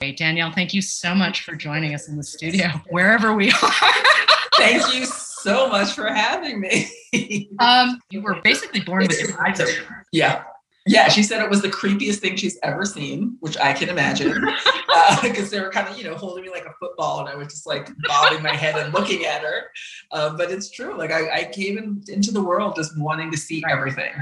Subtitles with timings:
[0.00, 3.70] Hey, Danielle, thank you so much for joining us in the studio, wherever we are.
[4.56, 7.50] thank you so much for having me.
[7.58, 9.74] um, you were basically born with your eyes open.
[10.10, 10.44] Yeah.
[10.86, 14.32] Yeah, she said it was the creepiest thing she's ever seen, which I can imagine,
[15.22, 17.34] because uh, they were kind of, you know, holding me like a football, and I
[17.34, 19.70] was just like bobbing my head and looking at her.
[20.10, 23.36] Uh, but it's true; like I, I came in, into the world just wanting to
[23.36, 24.12] see everything.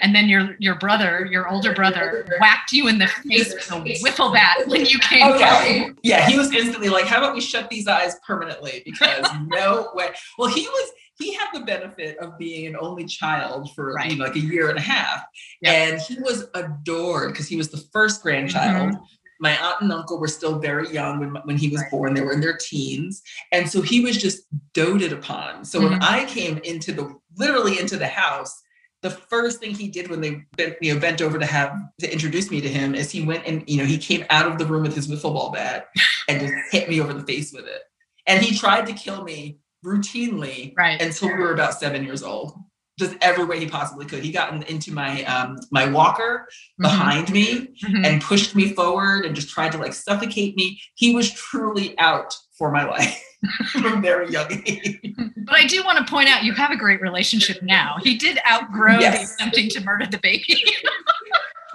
[0.00, 3.80] And then your your brother, your older brother, whacked you in the face with a
[4.00, 5.26] whiffle bat when you came.
[5.32, 5.90] Okay.
[6.02, 10.10] Yeah, he was instantly like, "How about we shut these eyes permanently?" Because no way.
[10.38, 14.10] Well, he was he had the benefit of being an only child for right.
[14.10, 15.24] you know, like a year and a half.
[15.62, 15.74] Yep.
[15.74, 18.92] And he was adored because he was the first grandchild.
[18.92, 19.04] Mm-hmm.
[19.40, 21.90] My aunt and uncle were still very young when, when he was right.
[21.90, 22.14] born.
[22.14, 23.22] They were in their teens.
[23.52, 25.64] And so he was just doted upon.
[25.64, 25.90] So mm-hmm.
[25.90, 28.62] when I came into the literally into the house,
[29.02, 32.10] the first thing he did when they bent, you know bent over to have to
[32.10, 34.64] introduce me to him is he went and you know he came out of the
[34.64, 35.88] room with his wiffle ball bat
[36.26, 37.82] and just hit me over the face with it.
[38.26, 41.00] And he tried to kill me routinely right.
[41.00, 42.54] until we were about seven years old.
[42.96, 44.22] Just every way he possibly could.
[44.22, 46.82] He got in, into my um, my walker mm-hmm.
[46.82, 48.04] behind me mm-hmm.
[48.04, 50.80] and pushed me forward and just tried to like suffocate me.
[50.94, 53.20] He was truly out for my life
[53.72, 55.14] from very young age.
[55.36, 57.96] But I do want to point out you have a great relationship now.
[58.02, 59.34] He did outgrow yes.
[59.34, 60.44] attempting to murder the baby.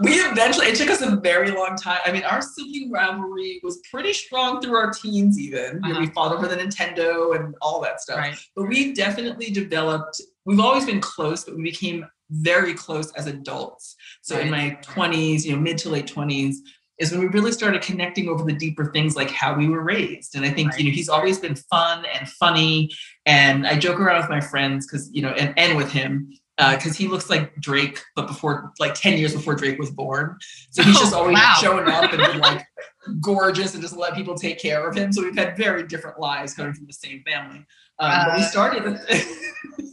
[0.02, 3.80] we eventually it took us a very long time i mean our sibling rivalry was
[3.92, 5.88] pretty strong through our teens even uh-huh.
[5.88, 8.38] you know, we fought over the nintendo and all that stuff right.
[8.56, 13.96] but we definitely developed we've always been close but we became very close as adults
[14.22, 14.46] so right.
[14.46, 16.56] in my 20s you know mid to late 20s
[17.00, 20.36] is when we really started connecting over the deeper things like how we were raised
[20.36, 20.80] and i think right.
[20.80, 22.90] you know he's always been fun and funny
[23.26, 26.32] and i joke around with my friends because you know and, and with him
[26.72, 30.38] because uh, he looks like Drake, but before like 10 years before Drake was born.
[30.72, 31.56] So he's just oh, always wow.
[31.62, 32.66] showing up and been like
[33.22, 35.14] gorgeous and just let people take care of him.
[35.14, 37.66] So we've had very different lives coming from the same family.
[38.00, 39.02] Um, uh, but we uh, started.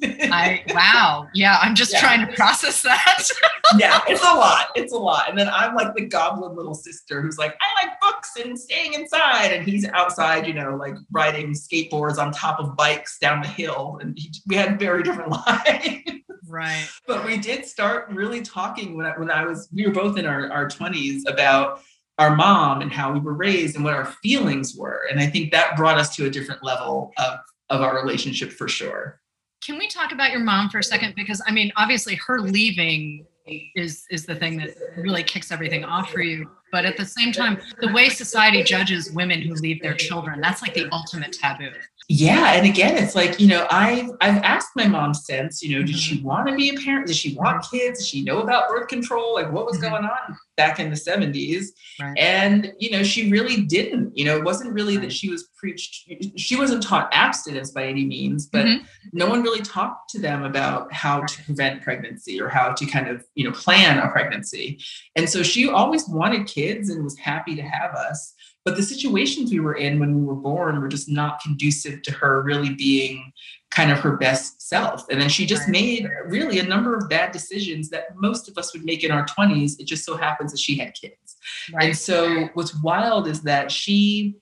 [0.02, 1.58] I wow, yeah.
[1.60, 2.00] I'm just yeah.
[2.00, 3.28] trying to process that.
[3.78, 4.68] yeah, it's a lot.
[4.74, 5.28] It's a lot.
[5.28, 8.94] And then I'm like the goblin little sister who's like, I like books and staying
[8.94, 13.48] inside, and he's outside, you know, like riding skateboards on top of bikes down the
[13.48, 13.98] hill.
[14.00, 16.00] And he, we had very different lives.
[16.48, 16.88] Right.
[17.06, 20.26] But we did start really talking when I, when I was, we were both in
[20.26, 21.80] our, our 20s about
[22.18, 25.02] our mom and how we were raised and what our feelings were.
[25.10, 27.40] And I think that brought us to a different level of,
[27.70, 29.20] of our relationship for sure.
[29.64, 31.14] Can we talk about your mom for a second?
[31.16, 33.26] Because I mean, obviously her leaving
[33.74, 37.32] is is the thing that really kicks everything off for you but at the same
[37.32, 41.70] time the way society judges women who leave their children that's like the ultimate taboo
[42.08, 45.84] yeah and again it's like you know i've i've asked my mom since you know
[45.84, 46.26] did she mm-hmm.
[46.26, 47.06] want to be a parent?
[47.06, 47.98] Did she want kids?
[47.98, 49.34] Did she know about birth control?
[49.34, 49.90] Like what was mm-hmm.
[49.90, 51.66] going on back in the 70s
[52.00, 52.16] right.
[52.16, 56.10] and you know she really didn't you know it wasn't really that she was preached
[56.36, 58.82] she wasn't taught abstinence by any means but mm-hmm.
[59.12, 63.06] no one really talked to them about how to prevent pregnancy or how to kind
[63.06, 64.78] of you know plan a pregnancy.
[65.14, 68.34] And so she always wanted kids and was happy to have us
[68.66, 72.10] but the situations we were in when we were born were just not conducive to
[72.10, 73.32] her really being
[73.70, 75.08] kind of her best self.
[75.08, 78.72] And then she just made really a number of bad decisions that most of us
[78.72, 79.78] would make in our 20s.
[79.78, 81.36] It just so happens that she had kids.
[81.72, 81.84] Right.
[81.84, 84.34] And so what's wild is that she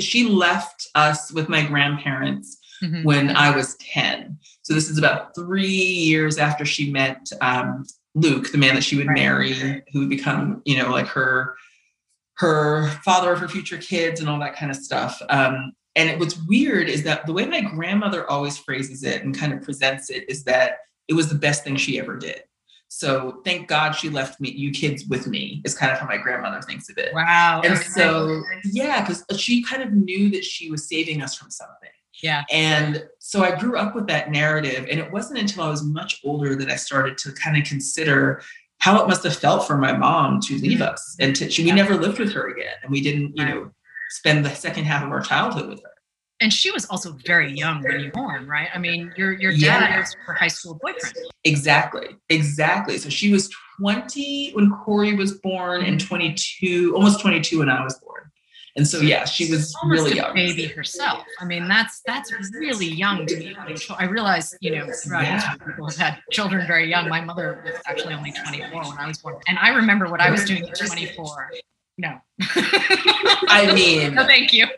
[0.00, 3.02] she left us with my grandparents mm-hmm.
[3.02, 4.38] when I was 10.
[4.62, 8.96] So this is about three years after she met um, Luke, the man that she
[8.96, 9.16] would right.
[9.16, 11.56] marry, who would become, you know, like her
[12.38, 15.20] her father of her future kids and all that kind of stuff.
[15.28, 19.36] Um, and it, what's weird is that the way my grandmother always phrases it and
[19.36, 20.78] kind of presents it is that
[21.08, 22.42] it was the best thing she ever did.
[22.88, 26.16] So thank God she left me, you kids with me, is kind of how my
[26.16, 27.12] grandmother thinks of it.
[27.12, 27.60] Wow.
[27.62, 31.90] And so, yeah, because she kind of knew that she was saving us from something.
[32.22, 32.44] Yeah.
[32.50, 34.86] And so I grew up with that narrative.
[34.90, 38.42] And it wasn't until I was much older that I started to kind of consider
[38.78, 40.92] how it must have felt for my mom to leave mm-hmm.
[40.92, 41.16] us.
[41.18, 43.70] And to, she, we never lived with her again and we didn't you know
[44.10, 45.90] spend the second half of our childhood with her.
[46.40, 48.68] And she was also very young when you were born right?
[48.74, 49.98] I mean your your dad yeah.
[49.98, 51.16] was her high school boyfriend.
[51.44, 52.98] Exactly exactly.
[52.98, 53.50] So she was
[53.80, 56.08] 20 when corey was born and mm-hmm.
[56.08, 58.27] 22 almost 22 when i was born
[58.78, 60.34] and so, yeah, she was Almost really young.
[60.34, 61.24] Baby herself.
[61.40, 63.56] I mean, that's that's really young to be
[63.98, 65.54] I realize, you know, throughout yeah.
[65.54, 67.08] people have had children very young.
[67.08, 70.30] My mother was actually only 24 when I was born, and I remember what I
[70.30, 71.50] was doing at 24.
[71.98, 72.18] No.
[72.40, 74.68] I mean, no, thank you.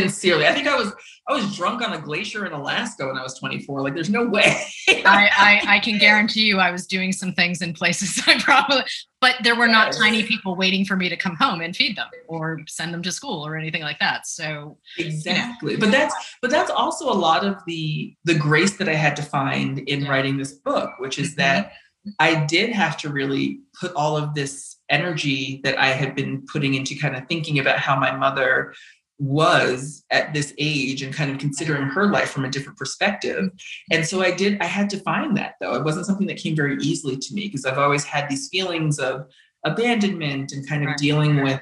[0.00, 0.92] Sincerely, I think I was
[1.26, 3.80] I was drunk on a glacier in Alaska when I was 24.
[3.80, 4.62] Like, there's no way.
[4.88, 5.30] I,
[5.66, 8.82] I, I can guarantee you, I was doing some things in places I probably,
[9.22, 9.98] but there were not yes.
[9.98, 13.10] tiny people waiting for me to come home and feed them or send them to
[13.10, 14.26] school or anything like that.
[14.26, 15.86] So exactly, you know.
[15.86, 19.22] but that's but that's also a lot of the the grace that I had to
[19.22, 20.10] find in yeah.
[20.10, 21.40] writing this book, which is mm-hmm.
[21.40, 21.72] that
[22.18, 26.74] I did have to really put all of this energy that I had been putting
[26.74, 28.74] into kind of thinking about how my mother
[29.18, 33.50] was at this age and kind of considering her life from a different perspective.
[33.90, 35.74] And so I did, I had to find that though.
[35.74, 38.98] It wasn't something that came very easily to me because I've always had these feelings
[38.98, 39.26] of
[39.64, 40.98] abandonment and kind of right.
[40.98, 41.60] dealing with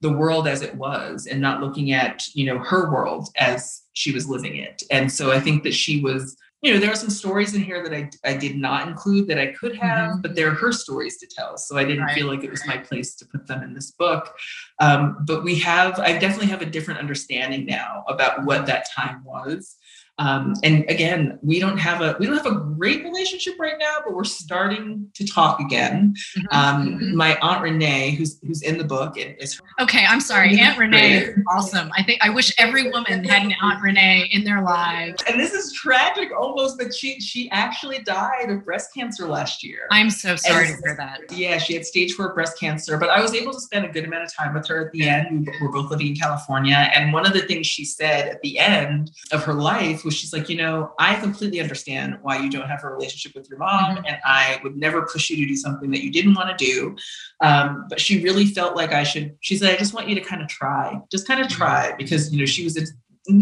[0.00, 4.12] the world as it was and not looking at, you know, her world as she
[4.12, 4.82] was living it.
[4.90, 7.86] And so I think that she was you know, there are some stories in here
[7.86, 10.20] that I, I did not include that I could have, mm-hmm.
[10.22, 11.58] but they're her stories to tell.
[11.58, 12.14] So I didn't right.
[12.14, 14.34] feel like it was my place to put them in this book.
[14.80, 19.22] Um, but we have, I definitely have a different understanding now about what that time
[19.24, 19.76] was.
[20.18, 23.96] Um, and again, we don't have a we don't have a great relationship right now,
[24.04, 26.14] but we're starting to talk again.
[26.38, 26.56] Mm-hmm.
[26.56, 27.16] Um, mm-hmm.
[27.16, 30.04] My aunt Renee, who's who's in the book, is okay.
[30.06, 31.90] I'm sorry, Aunt Renee is awesome.
[31.96, 35.20] I think I wish every woman had an Aunt Renee in their lives.
[35.28, 39.80] And this is tragic, almost that she she actually died of breast cancer last year.
[39.90, 41.20] I'm so sorry and, to hear that.
[41.32, 44.04] Yeah, she had stage four breast cancer, but I was able to spend a good
[44.04, 45.50] amount of time with her at the end.
[45.60, 48.60] We were both living in California, and one of the things she said at the
[48.60, 52.68] end of her life was she's like, you know, I completely understand why you don't
[52.68, 54.06] have a relationship with your mom, mm-hmm.
[54.06, 56.96] and I would never push you to do something that you didn't want to do.
[57.40, 59.36] Um, but she really felt like I should.
[59.40, 61.56] She said, I just want you to kind of try, just kind of mm-hmm.
[61.56, 62.82] try, because you know she was a,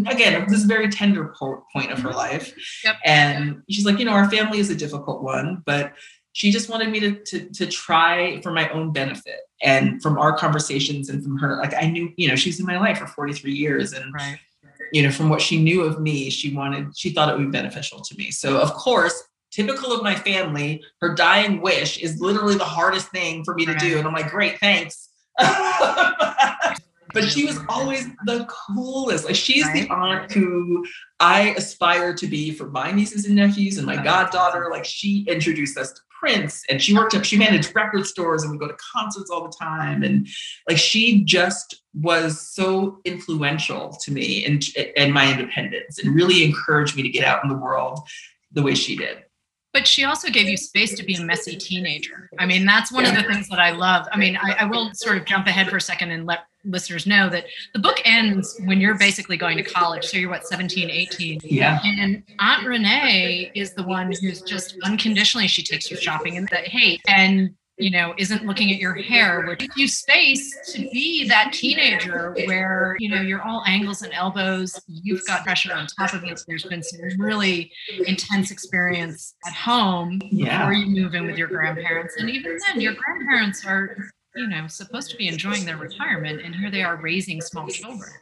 [0.08, 1.34] again this very tender
[1.72, 2.18] point of her mm-hmm.
[2.18, 2.54] life,
[2.84, 2.96] yep.
[3.04, 5.92] and she's like, you know, our family is a difficult one, but
[6.32, 10.36] she just wanted me to, to to try for my own benefit and from our
[10.36, 13.52] conversations and from her like i knew you know she's in my life for 43
[13.52, 14.38] years and right
[14.92, 17.58] you know, from what she knew of me, she wanted, she thought it would be
[17.58, 18.30] beneficial to me.
[18.30, 23.42] So, of course, typical of my family, her dying wish is literally the hardest thing
[23.42, 23.98] for me to do.
[23.98, 25.08] And I'm like, great, thanks.
[25.38, 29.24] but she was always the coolest.
[29.24, 30.84] Like she's the aunt who
[31.20, 34.68] I aspire to be for my nieces and nephews and my goddaughter.
[34.70, 38.52] Like she introduced us to Prince and she worked up, she managed record stores and
[38.52, 40.04] we go to concerts all the time.
[40.04, 40.28] And
[40.68, 44.62] like she just was so influential to me and,
[44.96, 47.98] and my independence and really encouraged me to get out in the world
[48.52, 49.24] the way she did
[49.72, 52.28] but she also gave you space to be a messy teenager.
[52.38, 53.10] I mean, that's one yeah.
[53.10, 54.06] of the things that I love.
[54.12, 57.06] I mean, I, I, will sort of jump ahead for a second and let listeners
[57.06, 60.04] know that the book ends when you're basically going to college.
[60.04, 61.40] So you're what, 17, 18?
[61.44, 61.80] Yeah.
[61.84, 66.68] And Aunt Renee is the one who's just unconditionally, she takes you shopping and that,
[66.68, 71.26] hey, and you know, isn't looking at your hair, which gives you space to be
[71.28, 74.80] that teenager where, you know, you're all angles and elbows.
[74.86, 76.40] You've got pressure on top of it.
[76.46, 77.72] There's been some really
[78.06, 80.58] intense experience at home yeah.
[80.58, 82.14] before you move in with your grandparents.
[82.18, 83.96] And even then, your grandparents are,
[84.36, 86.42] you know, supposed to be enjoying their retirement.
[86.44, 88.12] And here they are raising small children.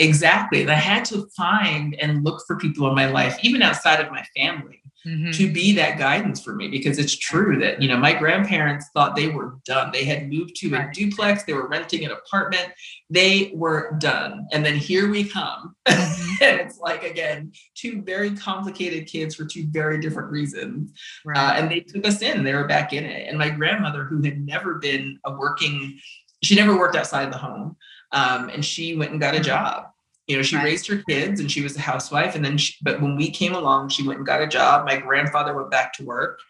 [0.00, 0.62] Exactly.
[0.62, 4.10] And I had to find and look for people in my life, even outside of
[4.10, 5.30] my family, mm-hmm.
[5.30, 9.16] to be that guidance for me because it's true that you know my grandparents thought
[9.16, 9.90] they were done.
[9.92, 11.44] They had moved to a duplex.
[11.44, 12.68] They were renting an apartment.
[13.10, 14.46] They were done.
[14.52, 15.74] And then here we come.
[15.94, 16.44] Mm-hmm.
[16.44, 20.92] and it's like again two very complicated kids for two very different reasons.
[21.24, 21.38] Right.
[21.38, 22.42] uh, and they took us in.
[22.42, 23.28] They were back in it.
[23.28, 25.98] And my grandmother who had never been a working
[26.42, 27.76] she never worked outside the home
[28.12, 29.46] um, and she went and got a mm-hmm.
[29.46, 29.86] job
[30.26, 30.64] you know she right.
[30.64, 33.54] raised her kids and she was a housewife and then she, but when we came
[33.54, 34.86] along she went and got a job.
[34.86, 36.40] My grandfather went back to work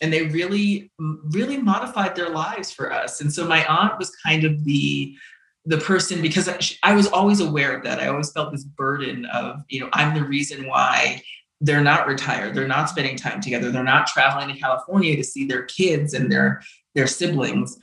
[0.00, 0.90] and they really
[1.32, 3.20] really modified their lives for us.
[3.20, 5.16] And so my aunt was kind of the
[5.64, 6.50] the person because
[6.82, 8.00] I was always aware of that.
[8.00, 11.22] I always felt this burden of you know i'm the reason why
[11.62, 15.46] they're not retired they're not spending time together they're not traveling to california to see
[15.46, 16.60] their kids and their
[16.94, 17.78] their siblings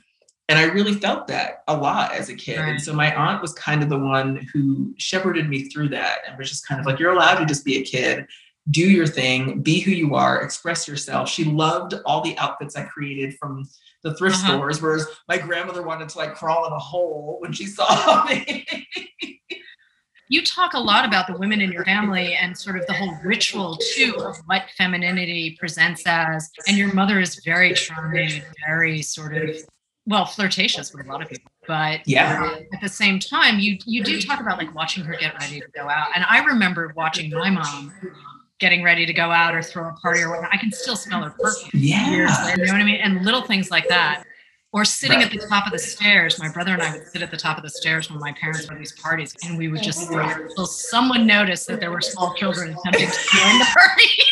[0.50, 2.58] and I really felt that a lot as a kid.
[2.58, 2.70] Right.
[2.70, 6.36] And so my aunt was kind of the one who shepherded me through that and
[6.36, 8.26] was just kind of like, you're allowed to just be a kid,
[8.68, 11.28] do your thing, be who you are, express yourself.
[11.28, 13.68] She loved all the outfits I created from
[14.02, 14.54] the thrift uh-huh.
[14.54, 18.66] stores, whereas my grandmother wanted to like crawl in a hole when she saw me.
[20.28, 23.16] you talk a lot about the women in your family and sort of the whole
[23.22, 29.36] ritual too of what femininity presents as and your mother is very charming very sort
[29.36, 29.56] of
[30.10, 34.02] well flirtatious with a lot of people but yeah at the same time you you
[34.04, 37.30] do talk about like watching her get ready to go out and i remember watching
[37.30, 37.92] my mom
[38.58, 41.22] getting ready to go out or throw a party or whatnot i can still smell
[41.22, 44.24] her perfume yeah later, you know what i mean and little things like that
[44.72, 45.32] or sitting right.
[45.32, 46.38] at the top of the stairs.
[46.38, 48.68] My brother and I would sit at the top of the stairs when my parents
[48.68, 52.34] were at these parties, and we would just until someone noticed that there were small
[52.34, 54.04] children attempting to join the party.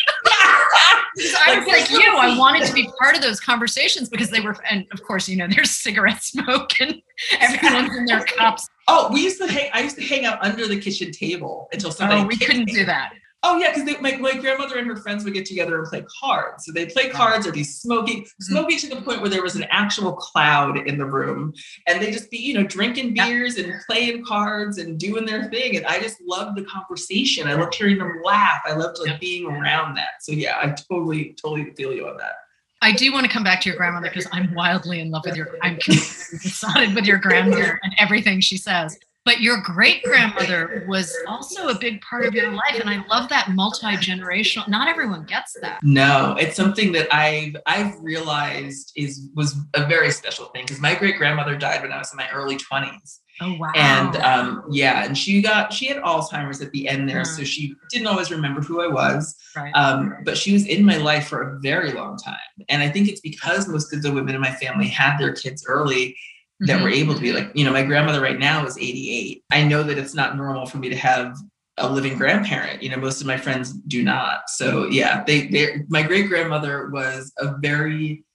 [1.47, 4.55] I was like you, I wanted to be part of those conversations because they were,
[4.69, 7.01] and of course, you know, there's cigarette smoke and
[7.39, 8.67] everyone's in their cups.
[8.87, 9.69] Oh, we used to hang.
[9.73, 12.21] I used to hang out under the kitchen table until oh, somebody.
[12.21, 12.73] Oh, we couldn't me.
[12.73, 13.13] do that.
[13.41, 16.65] Oh yeah, because my, my grandmother and her friends would get together and play cards.
[16.65, 18.43] So they'd play cards or be smoking, mm-hmm.
[18.43, 21.53] smoking to the point where there was an actual cloud in the room.
[21.87, 25.77] And they just be, you know, drinking beers and playing cards and doing their thing.
[25.77, 27.47] And I just loved the conversation.
[27.47, 28.59] I loved hearing them laugh.
[28.65, 30.21] I loved like being around that.
[30.21, 32.33] So yeah, I totally, totally feel you on that.
[32.81, 35.35] I do want to come back to your grandmother because I'm wildly in love with
[35.35, 41.15] your I'm besotted with your grandmother and everything she says but your great grandmother was
[41.27, 45.57] also a big part of your life and i love that multi-generational not everyone gets
[45.61, 50.81] that no it's something that i've i've realized is was a very special thing because
[50.81, 53.71] my great grandmother died when i was in my early 20s Oh wow!
[53.73, 57.73] And um, yeah, and she got she had Alzheimer's at the end there, so she
[57.89, 59.35] didn't always remember who I was.
[59.55, 59.71] Right.
[59.75, 62.35] Um, but she was in my life for a very long time,
[62.67, 65.65] and I think it's because most of the women in my family had their kids
[65.67, 66.17] early
[66.61, 66.83] that mm-hmm.
[66.83, 69.43] were able to be like, you know, my grandmother right now is 88.
[69.51, 71.37] I know that it's not normal for me to have
[71.77, 72.83] a living grandparent.
[72.83, 74.49] You know, most of my friends do not.
[74.49, 78.25] So yeah, they they my great grandmother was a very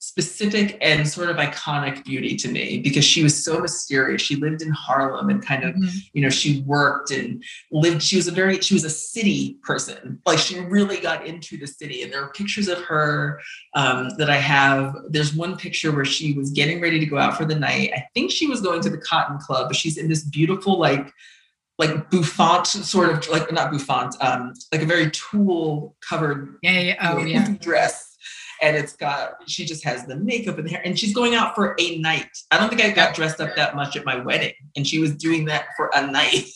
[0.00, 4.22] specific and sort of iconic beauty to me because she was so mysterious.
[4.22, 5.98] She lived in Harlem and kind of, mm-hmm.
[6.14, 8.02] you know, she worked and lived.
[8.02, 10.20] She was a very, she was a city person.
[10.24, 12.02] Like she really got into the city.
[12.02, 13.40] And there are pictures of her
[13.76, 14.96] um, that I have.
[15.10, 17.92] There's one picture where she was getting ready to go out for the night.
[17.94, 21.12] I think she was going to the Cotton Club, but she's in this beautiful, like,
[21.78, 27.10] like bouffant sort of like not bouffant um like a very tulle covered yeah, yeah.
[27.10, 28.09] oh yeah dress
[28.60, 31.54] and it's got she just has the makeup and the hair and she's going out
[31.54, 32.28] for a night.
[32.50, 35.14] I don't think i got dressed up that much at my wedding and she was
[35.14, 36.44] doing that for a night.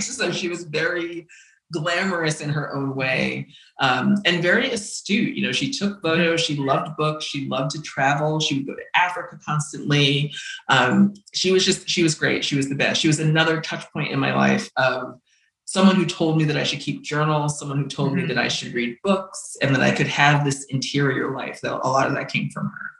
[0.00, 1.28] So she was very
[1.72, 3.46] glamorous in her own way
[3.78, 5.36] um, and very astute.
[5.36, 8.74] You know she took photos she loved books she loved to travel she would go
[8.74, 10.32] to africa constantly.
[10.68, 12.44] Um, she was just she was great.
[12.44, 13.00] She was the best.
[13.00, 15.20] She was another touch point in my life of
[15.70, 18.22] someone who told me that I should keep journals, someone who told mm-hmm.
[18.22, 21.60] me that I should read books, and that I could have this interior life.
[21.60, 22.90] That a lot of that came from her.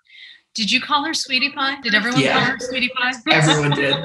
[0.55, 1.81] Did you call her Sweetie Pie?
[1.81, 2.35] Did everyone yeah.
[2.35, 3.13] call her Sweetie Pie?
[3.33, 3.97] everyone did.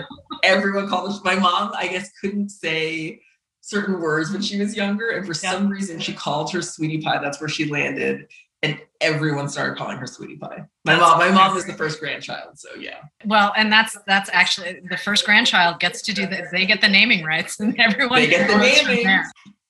[0.41, 1.19] Everyone called her.
[1.23, 3.21] My mom, I guess, couldn't say
[3.61, 5.51] certain words when she was younger, and for yeah.
[5.51, 7.21] some reason, she called her Sweetie Pie.
[7.21, 8.25] That's where she landed
[8.65, 10.65] and everyone started calling her sweetie pie.
[10.85, 13.01] My mom my mom was the first grandchild so yeah.
[13.25, 16.89] Well and that's that's actually the first grandchild gets to do that they get the
[16.89, 19.23] naming rights and everyone they get the naming.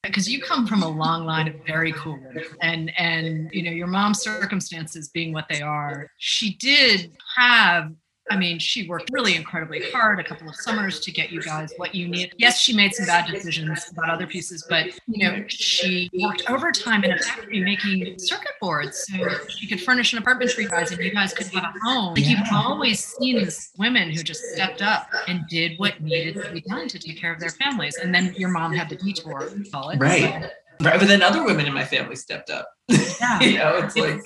[0.03, 3.71] because you come from a long line of very cool women and and you know
[3.71, 7.91] your mom's circumstances being what they are she did have
[8.31, 11.71] I mean, she worked really incredibly hard a couple of summers to get you guys
[11.77, 12.33] what you need.
[12.37, 17.03] Yes, she made some bad decisions about other pieces, but you know, she worked overtime
[17.03, 20.91] in a factory making circuit boards so she could furnish an apartment for you guys
[20.91, 22.15] and you guys could have a home.
[22.15, 26.51] Like you've always seen these women who just stepped up and did what needed to
[26.51, 27.95] be done to take care of their families.
[27.97, 29.99] And then your mom had the detour, call it.
[29.99, 30.49] Right.
[30.81, 30.99] Right.
[30.99, 32.69] But then other women in my family stepped up.
[33.21, 33.39] Yeah.
[33.39, 34.19] you know, it's like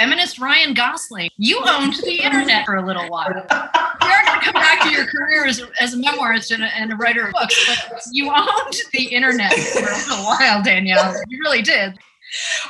[0.00, 3.28] feminist Ryan Gosling, you owned the internet for a little while.
[3.28, 6.92] You're going to come back to your career as, as a memoirist and a, and
[6.92, 11.14] a writer of books, but you owned the internet for a little while, Danielle.
[11.28, 11.98] You really did.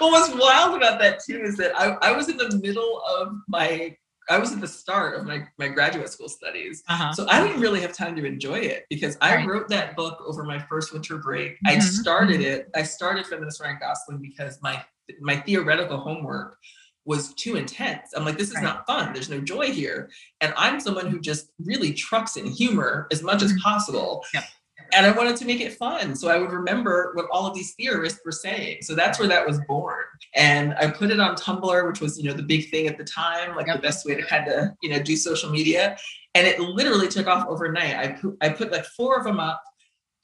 [0.01, 3.33] Well, what's wild about that too is that I, I was in the middle of
[3.49, 3.97] my
[4.29, 6.85] I was at the start of my, my graduate school studies.
[6.89, 7.13] Uh-huh.
[7.13, 9.47] So I didn't really have time to enjoy it because I right.
[9.49, 11.55] wrote that book over my first winter break.
[11.55, 11.67] Mm-hmm.
[11.67, 12.71] I started it.
[12.77, 14.85] I started Feminist Ryan Gosling because my
[15.21, 16.57] my theoretical homework
[17.05, 18.13] was too intense.
[18.15, 18.65] I'm like, this is right.
[18.65, 19.13] not fun.
[19.13, 20.11] There's no joy here.
[20.41, 23.61] And I'm someone who just really trucks in humor as much as mm-hmm.
[23.61, 24.25] possible.
[24.35, 24.45] Yep.
[24.93, 26.17] And I wanted to make it fun.
[26.17, 28.79] So I would remember what all of these theorists were saying.
[28.83, 30.03] So that's where that was born.
[30.35, 33.05] And I put it on Tumblr, which was, you know, the big thing at the
[33.05, 33.77] time, like yep.
[33.77, 35.97] the best way to kind of, you know, do social media.
[36.35, 37.97] And it literally took off overnight.
[37.97, 39.63] I put, I put like four of them up,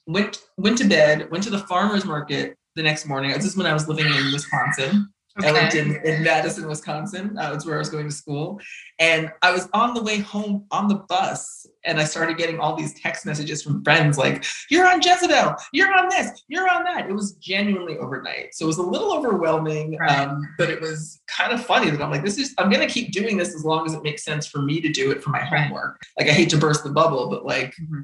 [0.06, 3.32] went went to bed, went to the farmer's market the next morning.
[3.32, 5.12] This is when I was living in Wisconsin.
[5.38, 5.48] Okay.
[5.48, 7.36] I lived in, in Madison, Wisconsin.
[7.38, 8.58] Uh, that's where I was going to school.
[8.98, 12.74] And I was on the way home on the bus, and I started getting all
[12.74, 17.08] these text messages from friends like, You're on Jezebel, you're on this, you're on that.
[17.08, 18.54] It was genuinely overnight.
[18.54, 20.26] So it was a little overwhelming, right.
[20.26, 22.92] um, but it was kind of funny that I'm like, This is, I'm going to
[22.92, 25.30] keep doing this as long as it makes sense for me to do it for
[25.30, 25.64] my right.
[25.64, 26.00] homework.
[26.18, 28.00] Like, I hate to burst the bubble, but like, mm-hmm.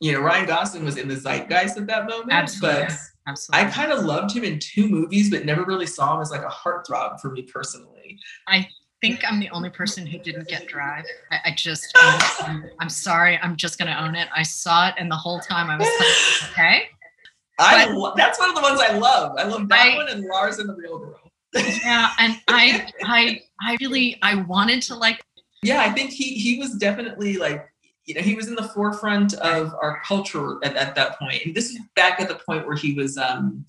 [0.00, 2.32] you know, Ryan Gosling was in the zeitgeist at that moment.
[2.32, 2.84] Absolutely.
[2.84, 3.68] But Absolutely.
[3.68, 6.42] I kind of loved him in two movies, but never really saw him as like
[6.42, 8.18] a heartthrob for me personally.
[8.48, 8.68] I
[9.00, 11.04] think I'm the only person who didn't get drive.
[11.30, 13.38] I, I just, I'm, I'm, sorry.
[13.42, 14.28] I'm just going to own it.
[14.34, 16.88] I saw it, and the whole time I was like, okay.
[17.58, 19.36] I but, that's one of the ones I love.
[19.38, 21.20] I love that I, one and Lars and the Real Girl.
[21.54, 25.22] yeah, and I, I, I really, I wanted to like.
[25.64, 27.71] Yeah, I think he he was definitely like
[28.04, 31.44] you know he was in the forefront of our culture at, at that point.
[31.44, 33.64] and this is back at the point where he was um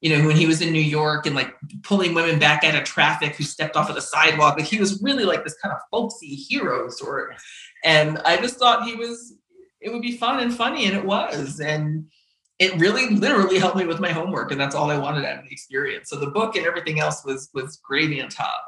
[0.00, 2.84] you know, when he was in New York and like pulling women back out of
[2.84, 4.58] traffic who stepped off of the sidewalk.
[4.58, 7.34] Like he was really like this kind of folksy hero sort.
[7.82, 9.34] And I just thought he was,
[9.80, 11.60] it would be fun and funny, and it was.
[11.60, 12.06] And
[12.58, 15.44] it really literally helped me with my homework, and that's all I wanted out of
[15.44, 16.10] the experience.
[16.10, 18.64] So the book and everything else was was gravy on top.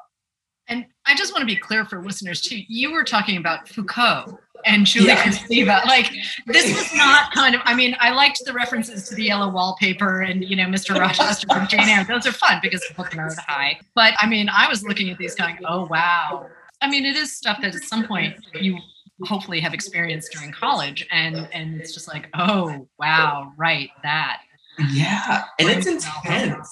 [0.69, 2.59] And I just want to be clear for listeners too.
[2.69, 5.83] You were talking about Foucault and Julie yeah.
[5.87, 6.11] Like
[6.47, 7.61] this was not kind of.
[7.65, 10.99] I mean, I liked the references to the yellow wallpaper and you know Mr.
[10.99, 12.05] Rochester from Jane Eyre.
[12.05, 13.79] Those are fun because the book nerd high.
[13.95, 16.47] But I mean, I was looking at these going, oh wow.
[16.81, 18.79] I mean, it is stuff that at some point you
[19.25, 24.41] hopefully have experienced during college, and and it's just like, oh wow, right, that.
[24.93, 26.71] Yeah, and it's intense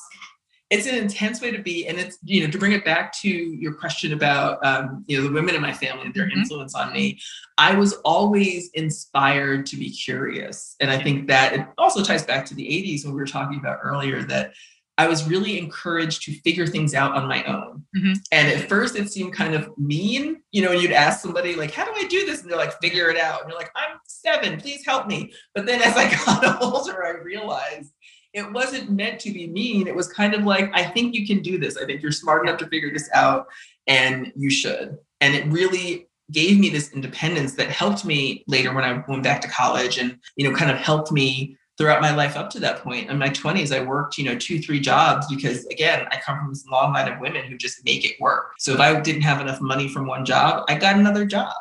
[0.70, 3.28] it's an intense way to be and it's you know to bring it back to
[3.28, 6.40] your question about um, you know the women in my family and their mm-hmm.
[6.40, 7.18] influence on me
[7.58, 10.76] i was always inspired to be curious.
[10.80, 13.58] And i think that it also ties back to the 80s when we were talking
[13.58, 14.54] about earlier that
[14.98, 17.84] i was really encouraged to figure things out on my own.
[17.96, 18.12] Mm-hmm.
[18.32, 21.70] and at first it seemed kind of mean you know when you'd ask somebody like
[21.70, 22.42] how do i do this?
[22.42, 23.42] And they're like figure it out.
[23.42, 25.32] And you're like i'm seven please help me.
[25.54, 27.92] But then as i got older i realized
[28.32, 29.86] it wasn't meant to be mean.
[29.86, 31.76] It was kind of like, I think you can do this.
[31.76, 33.46] I think you're smart enough to figure this out
[33.86, 34.98] and you should.
[35.20, 39.40] And it really gave me this independence that helped me later when I went back
[39.42, 42.82] to college and, you know, kind of helped me throughout my life up to that
[42.82, 43.10] point.
[43.10, 46.48] In my 20s, I worked, you know, two, three jobs because again, I come from
[46.48, 48.52] this long line of women who just make it work.
[48.58, 51.52] So if I didn't have enough money from one job, I got another job.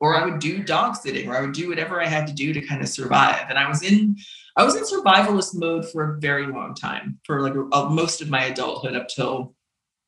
[0.00, 2.54] Or I would do dog sitting, or I would do whatever I had to do
[2.54, 3.46] to kind of survive.
[3.50, 4.16] And I was in
[4.56, 8.30] I was in survivalist mode for a very long time, for like a, most of
[8.30, 9.54] my adulthood up till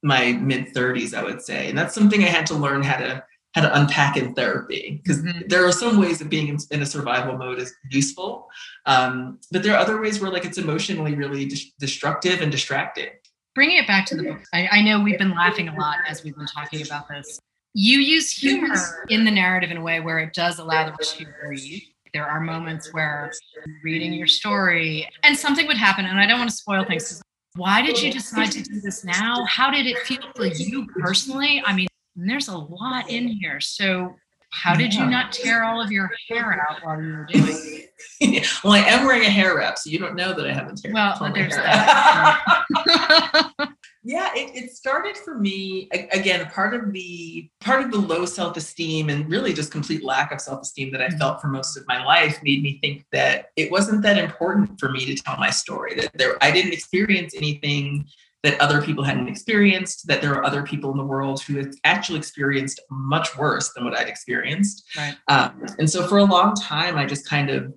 [0.02, 1.68] my mid 30s, I would say.
[1.68, 5.22] And that's something I had to learn how to how to unpack in therapy because
[5.22, 5.40] mm-hmm.
[5.46, 8.48] there are some ways of being in, in a survival mode is useful,
[8.86, 13.10] um, but there are other ways where like it's emotionally really de- destructive and distracting.
[13.54, 16.24] Bringing it back to the book, I, I know we've been laughing a lot as
[16.24, 17.38] we've been talking about this.
[17.74, 18.74] You use humor
[19.08, 21.82] in the narrative in a way where it does allow the reader to breathe
[22.12, 23.32] there are moments where
[23.82, 27.22] reading your story and something would happen, and I don't want to spoil things.
[27.56, 29.44] Why did you decide to do this now?
[29.46, 31.62] How did it feel for you personally?
[31.64, 33.60] I mean, there's a lot in here.
[33.60, 34.14] So,
[34.50, 37.88] how did you not tear all of your hair out while you were doing
[38.20, 38.46] it?
[38.64, 40.92] well, I am wearing a hair wrap, so you don't know that I haven't tear.
[40.92, 42.44] Well, there's that.
[44.04, 49.08] yeah it, it started for me again part of the part of the low self-esteem
[49.10, 51.18] and really just complete lack of self-esteem that i mm-hmm.
[51.18, 54.90] felt for most of my life made me think that it wasn't that important for
[54.90, 58.04] me to tell my story that there i didn't experience anything
[58.42, 61.72] that other people hadn't experienced that there are other people in the world who had
[61.84, 65.14] actually experienced much worse than what i'd experienced right.
[65.28, 67.72] um, and so for a long time i just kind of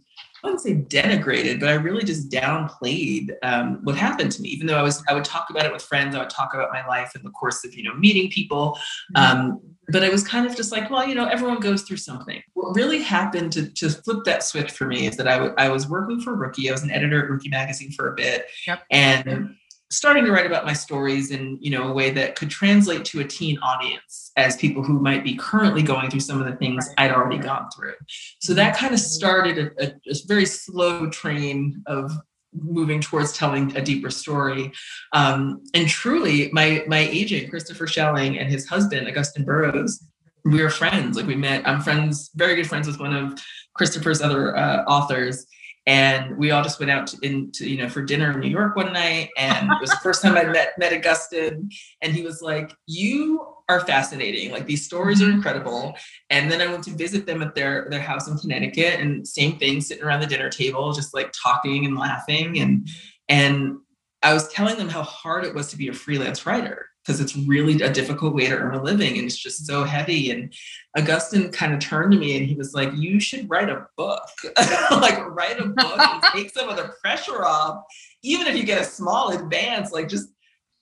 [0.45, 4.49] wouldn't say denigrated, but I really just downplayed um, what happened to me.
[4.49, 6.15] Even though I was, I would talk about it with friends.
[6.15, 8.79] I would talk about my life in the course of, you know, meeting people.
[9.15, 9.39] Mm-hmm.
[9.39, 12.41] Um, but I was kind of just like, well, you know, everyone goes through something.
[12.53, 15.69] What really happened to, to flip that switch for me is that I, w- I
[15.69, 16.69] was working for Rookie.
[16.69, 18.83] I was an editor at Rookie Magazine for a bit, yep.
[18.89, 19.55] and
[19.95, 23.21] starting to write about my stories in you know a way that could translate to
[23.21, 26.89] a teen audience as people who might be currently going through some of the things
[26.97, 27.93] I'd already gone through.
[28.39, 32.11] So that kind of started a, a, a very slow train of
[32.53, 34.71] moving towards telling a deeper story.
[35.13, 40.03] Um, and truly, my my agent Christopher Schelling and his husband Augusten Burroughs,
[40.43, 41.17] we were friends.
[41.17, 41.67] Like we met.
[41.67, 43.39] I'm friends, very good friends with one of
[43.73, 45.45] Christopher's other uh, authors
[45.87, 48.75] and we all just went out to, into you know for dinner in New York
[48.75, 51.71] one night, and it was the first time I met met Augusten,
[52.01, 54.51] and he was like, "You are fascinating.
[54.51, 55.35] Like these stories are mm-hmm.
[55.35, 55.95] incredible."
[56.29, 59.57] And then I went to visit them at their their house in Connecticut, and same
[59.57, 62.87] thing, sitting around the dinner table, just like talking and laughing, and
[63.29, 63.77] and
[64.23, 67.35] I was telling them how hard it was to be a freelance writer because it's
[67.35, 70.31] really a difficult way to earn a living and it's just so heavy.
[70.31, 70.53] And
[70.97, 74.27] Augusten kind of turned to me and he was like, You should write a book.
[74.91, 77.83] like, write a book and take some of the pressure off.
[78.23, 80.29] Even if you get a small advance, like, just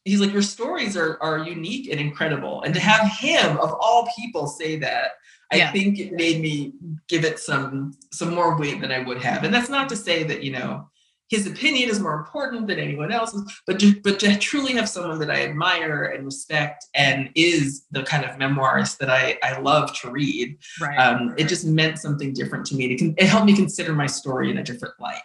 [0.05, 2.61] he's like, Your stories are, are unique and incredible.
[2.61, 2.89] And to mm-hmm.
[2.89, 5.11] have him, of all people, say that,
[5.51, 5.71] I yeah.
[5.71, 6.73] think it made me
[7.07, 9.43] give it some some more weight than I would have.
[9.43, 10.89] And that's not to say that, you know,
[11.29, 15.19] his opinion is more important than anyone else's but to, but to truly have someone
[15.19, 19.93] that i admire and respect and is the kind of memoirist that i i love
[19.99, 20.57] to read.
[20.81, 20.97] Right.
[20.97, 24.57] um, it just meant something different to me it helped me consider my story in
[24.57, 25.21] a different light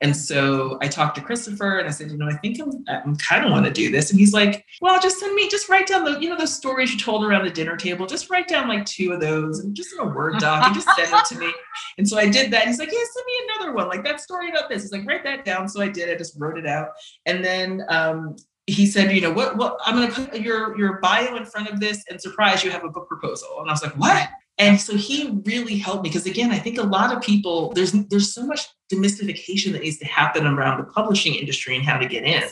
[0.00, 3.16] and so I talked to Christopher and I said, you know, I think I'm, I'm
[3.16, 4.10] kind of want to do this.
[4.10, 6.92] And he's like, well, just send me, just write down the, you know, those stories
[6.92, 8.06] you told around the dinner table.
[8.06, 10.88] Just write down like two of those and just in a Word doc and just
[10.94, 11.52] send it to me.
[11.98, 12.66] And so I did that.
[12.66, 13.88] He's like, yeah, send me another one.
[13.88, 14.82] Like that story about this.
[14.82, 15.68] He's like, write that down.
[15.68, 16.08] So I did.
[16.08, 16.90] I just wrote it out.
[17.26, 21.00] And then um, he said, you know, what, what, I'm going to put your, your
[21.00, 23.48] bio in front of this and surprise you have a book proposal.
[23.60, 24.28] And I was like, what?
[24.58, 27.92] And so he really helped me because again, I think a lot of people there's
[27.92, 32.06] there's so much demystification that needs to happen around the publishing industry and how to
[32.06, 32.42] get in.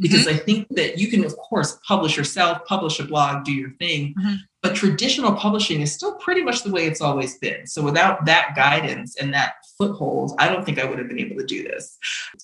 [0.00, 0.36] Because mm-hmm.
[0.36, 4.14] I think that you can of course publish yourself, publish a blog, do your thing,
[4.18, 4.34] mm-hmm.
[4.62, 7.66] but traditional publishing is still pretty much the way it's always been.
[7.66, 11.36] So without that guidance and that foothold, I don't think I would have been able
[11.36, 11.98] to do this.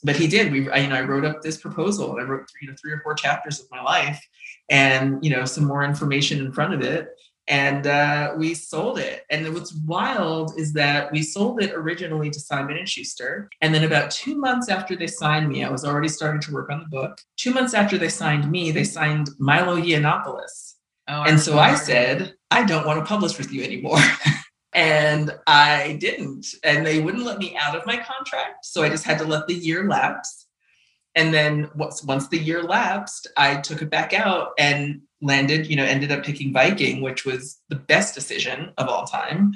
[0.04, 0.52] But he did.
[0.52, 2.16] We I, you know I wrote up this proposal.
[2.20, 4.24] I wrote you know three or four chapters of my life
[4.68, 7.08] and you know some more information in front of it
[7.50, 9.26] and uh, we sold it.
[9.28, 13.84] And what's wild is that we sold it originally to Simon and Schuster, and then
[13.84, 16.86] about two months after they signed me, I was already starting to work on the
[16.86, 17.20] book.
[17.36, 20.74] Two months after they signed me, they signed Milo Yiannopoulos.
[21.08, 23.98] Oh, and so I said, I don't want to publish with you anymore.
[24.72, 26.46] and I didn't.
[26.62, 28.64] And they wouldn't let me out of my contract.
[28.64, 30.46] So I just had to let the year lapse.
[31.16, 35.76] And then once, once the year lapsed, I took it back out and landed, you
[35.76, 39.52] know, ended up picking Viking, which was the best decision of all time.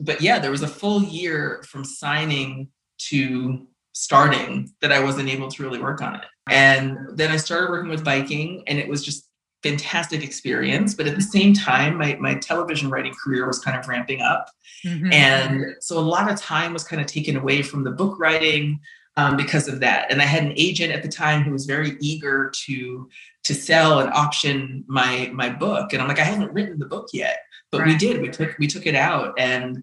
[0.00, 2.68] But yeah, there was a full year from signing
[3.08, 6.24] to starting that I wasn't able to really work on it.
[6.48, 9.28] And then I started working with Viking and it was just
[9.62, 10.94] fantastic experience.
[10.94, 14.50] But at the same time, my, my television writing career was kind of ramping up.
[14.86, 15.12] Mm-hmm.
[15.12, 18.78] And so a lot of time was kind of taken away from the book writing
[19.18, 20.10] um, because of that.
[20.12, 23.10] And I had an agent at the time who was very eager to
[23.44, 25.92] to sell and option my my book.
[25.92, 27.38] And I'm like, I haven't written the book yet,
[27.72, 27.88] but right.
[27.88, 28.22] we did.
[28.22, 29.82] We took we took it out and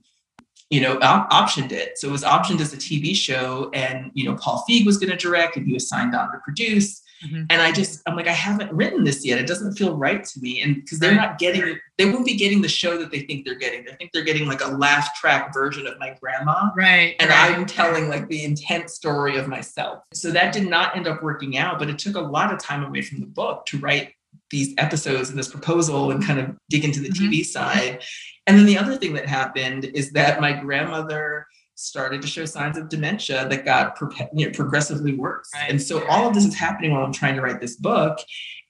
[0.70, 1.98] you know op- optioned it.
[1.98, 5.12] So it was optioned as a TV show, and you know Paul Feig was going
[5.12, 7.02] to direct, and he was signed on to produce.
[7.24, 7.44] Mm-hmm.
[7.50, 9.40] And I just, I'm like, I haven't written this yet.
[9.40, 10.62] It doesn't feel right to me.
[10.62, 13.56] And because they're not getting, they won't be getting the show that they think they're
[13.58, 13.86] getting.
[13.86, 16.70] They think they're getting like a laugh track version of my grandma.
[16.76, 17.16] Right.
[17.20, 17.56] And right.
[17.56, 20.04] I'm telling like the intense story of myself.
[20.14, 22.84] So that did not end up working out, but it took a lot of time
[22.84, 24.14] away from the book to write
[24.52, 27.30] these episodes and this proposal and kind of dig into the mm-hmm.
[27.30, 28.04] TV side.
[28.48, 32.78] And then the other thing that happened is that my grandmother started to show signs
[32.78, 33.98] of dementia that got
[34.34, 35.50] you know, progressively worse.
[35.54, 35.70] Right.
[35.70, 38.20] And so all of this is happening while I'm trying to write this book.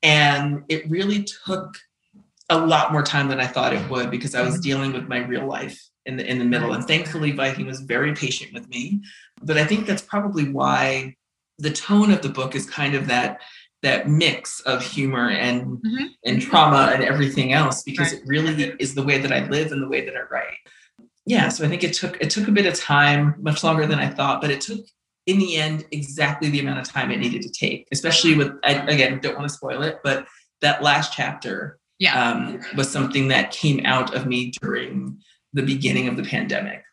[0.04, 1.78] And it really took
[2.50, 4.62] a lot more time than I thought it would because I was mm-hmm.
[4.62, 6.74] dealing with my real life in the in the middle.
[6.74, 9.02] And thankfully Viking was very patient with me.
[9.42, 11.16] But I think that's probably why
[11.58, 13.42] the tone of the book is kind of that
[13.82, 16.06] that mix of humor and mm-hmm.
[16.24, 18.22] and trauma and everything else because right.
[18.22, 20.58] it really is the way that I live and the way that I write
[21.26, 24.00] yeah, so I think it took it took a bit of time, much longer than
[24.00, 24.86] I thought, but it took
[25.26, 27.88] in the end exactly the amount of time it needed to take.
[27.92, 30.28] Especially with I, again, don't want to spoil it, but
[30.62, 32.32] that last chapter yeah.
[32.32, 35.20] um, was something that came out of me during
[35.54, 36.84] the beginning of the pandemic.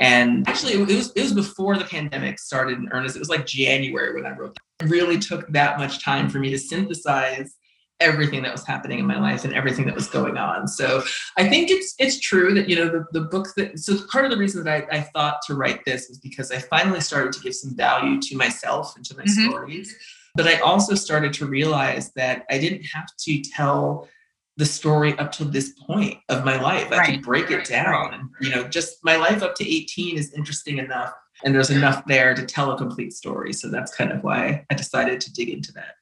[0.00, 3.16] And actually, it was it was before the pandemic started in earnest.
[3.16, 4.54] It was like January when I wrote.
[4.54, 4.86] That.
[4.86, 7.54] It really took that much time for me to synthesize
[8.00, 10.66] everything that was happening in my life and everything that was going on.
[10.66, 11.02] So
[11.36, 14.30] I think it's it's true that you know the, the book that so part of
[14.30, 17.40] the reason that I, I thought to write this is because I finally started to
[17.40, 19.48] give some value to myself and to my mm-hmm.
[19.48, 19.94] stories.
[20.34, 24.08] But I also started to realize that I didn't have to tell
[24.56, 26.90] the story up to this point of my life.
[26.92, 27.10] I right.
[27.10, 28.14] could break it down.
[28.14, 31.12] And you know, just my life up to 18 is interesting enough
[31.44, 33.52] and there's enough there to tell a complete story.
[33.52, 35.94] So that's kind of why I decided to dig into that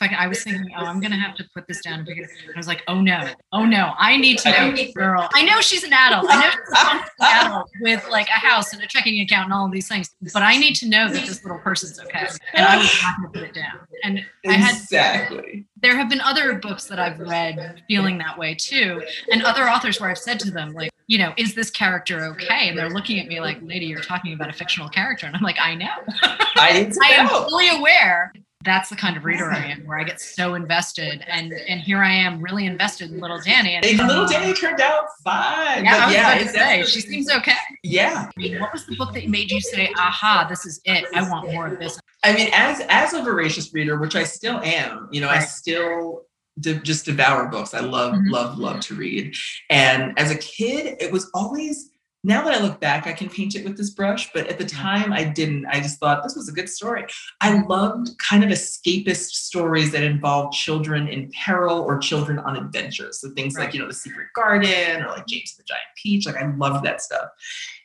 [0.00, 2.66] like I was thinking, oh, I'm gonna have to put this down because I was
[2.66, 5.28] like, oh no, oh no, I need to know this girl.
[5.34, 6.26] I know she's an adult.
[6.28, 9.66] I know she's an adult with like a house and a checking account and all
[9.66, 12.26] of these things, but I need to know that this little person's okay.
[12.54, 13.80] And I was not gonna put it down.
[14.02, 15.66] And I had exactly.
[15.82, 20.00] There have been other books that I've read feeling that way too, and other authors
[20.00, 22.68] where I've said to them like, you know, is this character okay?
[22.68, 25.42] And they're looking at me like, lady, you're talking about a fictional character, and I'm
[25.42, 25.88] like, I know.
[26.22, 28.32] I, I am fully aware
[28.62, 31.98] that's the kind of reader I am, where I get so invested, and and here
[31.98, 33.74] I am, really invested in little Danny.
[33.74, 35.84] And little Danny turned out fine.
[35.84, 37.54] Yeah, I was yeah, to say she seems okay.
[37.82, 38.28] Yeah.
[38.28, 41.06] I mean, what was the book that made you say, "Aha, this is it.
[41.14, 41.98] I want more of this"?
[42.22, 45.40] I mean, as as a voracious reader, which I still am, you know, right.
[45.40, 46.24] I still
[46.60, 47.74] de- just devour books.
[47.74, 48.30] I love, mm-hmm.
[48.30, 49.34] love, love to read.
[49.70, 51.89] And as a kid, it was always
[52.22, 54.66] now that I look back, I can paint it with this brush, but at the
[54.66, 55.64] time I didn't.
[55.66, 57.06] I just thought this was a good story.
[57.40, 63.20] I loved kind of escapist stories that involved children in peril or children on adventures.
[63.20, 63.64] So things right.
[63.64, 66.26] like, you know, The Secret Garden or like James the Giant Peach.
[66.26, 67.30] Like I loved that stuff.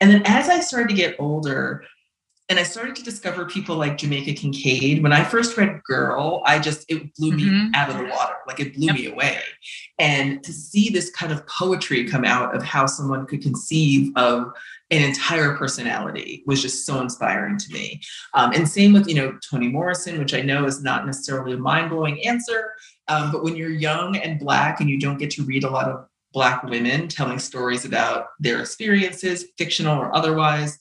[0.02, 1.86] And then as I started to get older,
[2.48, 5.02] and I started to discover people like Jamaica Kincaid.
[5.02, 7.74] When I first read Girl, I just, it blew me mm-hmm.
[7.74, 8.36] out of the water.
[8.48, 8.96] Like it blew yep.
[8.96, 9.40] me away.
[9.98, 14.54] And to see this kind of poetry come out of how someone could conceive of
[14.92, 18.00] an entire personality was just so inspiring to me.
[18.36, 21.58] Um, and same with, you know, Toni Morrison, which I know is not necessarily a
[21.58, 22.74] mind blowing answer.
[23.08, 25.88] Um, but when you're young and Black and you don't get to read a lot
[25.88, 30.78] of Black women telling stories about their experiences, fictional or otherwise,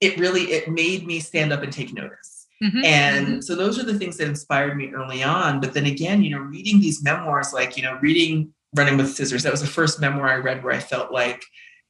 [0.00, 2.84] it really it made me stand up and take notice mm-hmm.
[2.84, 3.40] and mm-hmm.
[3.40, 6.38] so those are the things that inspired me early on but then again you know
[6.38, 10.28] reading these memoirs like you know reading running with scissors that was the first memoir
[10.28, 11.42] i read where i felt like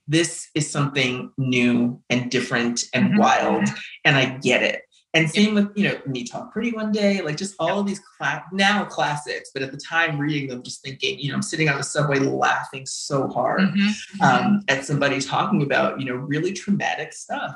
[0.07, 3.19] this is something new and different and mm-hmm.
[3.19, 3.69] wild
[4.05, 4.83] and i get it
[5.15, 8.01] and same with you know me talk pretty one day like just all of these
[8.17, 11.69] cla- now classics but at the time reading them just thinking you know i'm sitting
[11.69, 14.23] on the subway laughing so hard mm-hmm.
[14.23, 14.57] um, mm-hmm.
[14.69, 17.55] at somebody talking about you know really traumatic stuff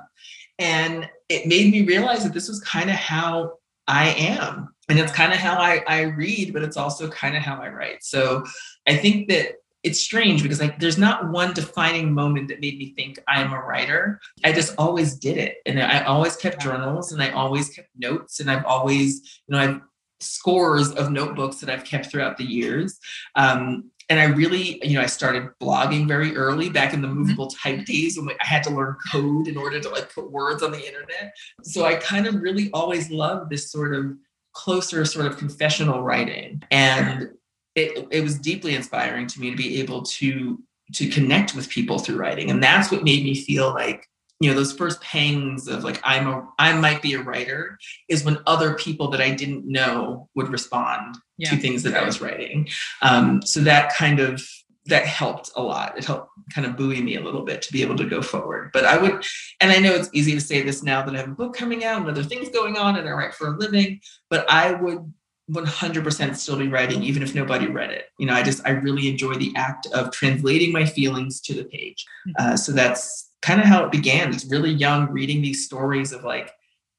[0.58, 3.54] and it made me realize that this was kind of how
[3.88, 4.68] I am.
[4.88, 7.68] And it's kind of how I, I read, but it's also kind of how I
[7.68, 8.02] write.
[8.04, 8.44] So
[8.86, 12.92] I think that it's strange because like there's not one defining moment that made me
[12.94, 14.20] think I'm a writer.
[14.44, 15.56] I just always did it.
[15.66, 19.58] And I always kept journals and I always kept notes and I've always, you know,
[19.58, 19.80] I've
[20.22, 22.98] scores of notebooks that I've kept throughout the years.
[23.34, 27.20] Um, and I really, you know, I started blogging very early back in the mm-hmm.
[27.20, 30.62] movable type days when I had to learn code in order to like put words
[30.62, 31.32] on the internet.
[31.62, 34.12] So I kind of really always loved this sort of
[34.52, 36.62] closer sort of confessional writing.
[36.70, 37.30] And
[37.74, 41.98] it, it was deeply inspiring to me to be able to to connect with people
[41.98, 42.50] through writing.
[42.50, 44.06] And that's what made me feel like
[44.42, 47.78] you know those first pangs of like i'm a i might be a writer
[48.08, 51.48] is when other people that i didn't know would respond yeah.
[51.48, 52.68] to things that i was writing.
[53.02, 54.42] Um, so that kind of
[54.86, 55.96] that helped a lot.
[55.96, 58.70] It helped kind of buoy me a little bit to be able to go forward.
[58.72, 59.24] But i would
[59.60, 61.84] and i know it's easy to say this now that i have a book coming
[61.84, 65.12] out and other things going on and i write for a living but i would
[65.50, 68.06] 100% still be writing even if nobody read it.
[68.18, 71.64] You know i just i really enjoy the act of translating my feelings to the
[71.64, 72.04] page.
[72.26, 72.52] Mm-hmm.
[72.52, 74.32] uh, so that's kind of how it began.
[74.32, 76.52] It's really young, reading these stories of like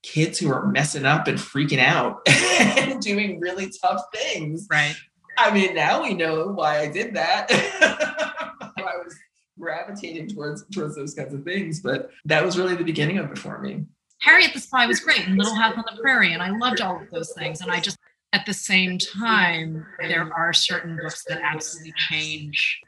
[0.04, 4.68] kids who are messing up and freaking out and doing really tough things.
[4.70, 4.96] Right.
[5.38, 7.48] I mean, now we know why I did that.
[7.52, 9.16] I was
[9.58, 13.40] gravitating towards towards those kinds of things, but that was really the beginning of it
[13.40, 13.86] for me.
[14.20, 17.02] Harriet the Spy was great, and Little House on the Prairie, and I loved all
[17.02, 17.62] of those things.
[17.62, 17.98] And I just,
[18.32, 22.80] at the same time, there are certain books that absolutely change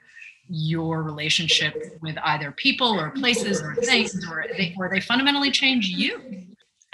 [0.50, 5.88] your relationship with either people or places or things or they, or they fundamentally change
[5.88, 6.45] you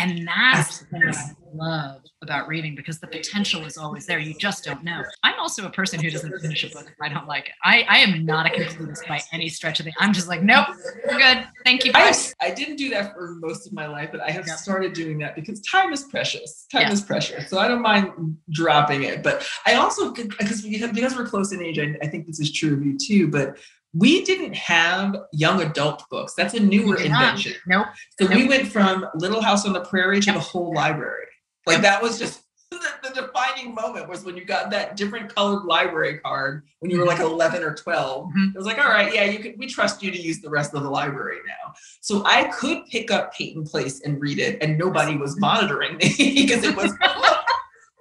[0.02, 4.20] and that's the thing I love about reading because the potential is always there.
[4.20, 5.04] You just don't know.
[5.24, 7.54] I'm also a person who doesn't finish a book if I don't like it.
[7.64, 9.94] I, I am not a completist by any stretch of the.
[10.00, 10.68] I'm just like, nope,
[11.08, 11.48] we're good.
[11.64, 11.92] Thank you.
[11.94, 14.58] I, I, didn't do that for most of my life, but I have yep.
[14.58, 16.68] started doing that because time is precious.
[16.72, 16.94] Time yes.
[16.94, 17.50] is precious.
[17.50, 19.24] So I don't mind dropping it.
[19.24, 22.74] But I also because because we're close in age, I, I think this is true
[22.74, 23.28] of you too.
[23.28, 23.58] But
[23.94, 26.34] we didn't have young adult books.
[26.34, 27.54] That's a newer invention.
[27.68, 27.88] Nope.
[28.20, 28.36] So nope.
[28.36, 31.26] we went from Little House on the Prairie to the whole library.
[31.68, 35.66] Like that was just the, the, defining moment was when you got that different colored
[35.66, 37.34] library card when you were like mm-hmm.
[37.34, 38.28] 11 or 12.
[38.28, 38.44] Mm-hmm.
[38.56, 40.74] It was like, all right, yeah, you can, we trust you to use the rest
[40.74, 41.74] of the library now.
[42.00, 46.14] So I could pick up Peyton Place and read it and nobody was monitoring me
[46.18, 46.94] because it was,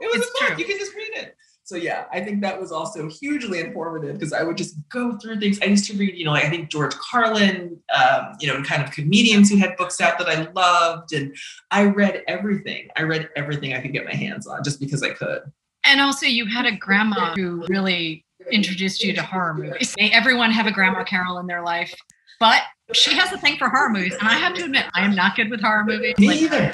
[0.00, 0.48] it was it's a book.
[0.48, 0.56] True.
[0.58, 1.36] You can just read it
[1.70, 5.38] so yeah, I think that was also hugely informative because I would just go through
[5.38, 5.60] things.
[5.62, 8.90] I used to read, you know, I think George Carlin, um, you know, kind of
[8.90, 11.32] comedians who had books out that I loved, and
[11.70, 12.88] I read everything.
[12.96, 15.42] I read everything I could get my hands on just because I could.
[15.84, 19.94] And also, you had a grandma who really introduced you to horror movies.
[19.96, 21.94] Everyone have a grandma Carol in their life,
[22.40, 25.14] but she has a thing for horror movies, and I have to admit, I am
[25.14, 26.18] not good with horror movies.
[26.18, 26.72] Me like, either.